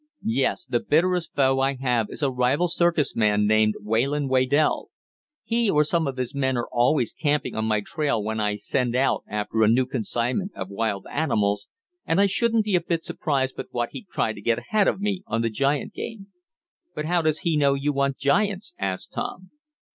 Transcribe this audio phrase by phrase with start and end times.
[0.25, 4.87] "Yes, the bitterest foe I have is a rival circus man named Wayland Waydell.
[5.43, 8.95] He, or some of his men, are always camping on my trail when I send
[8.95, 11.67] out after a new consignment of wild animals,
[12.03, 14.99] and I shouldn't be a bit surprised but what he'd try to get ahead of
[15.01, 16.29] me on the giant game."
[16.95, 19.51] "But how does he know you want giants?" asked Tom.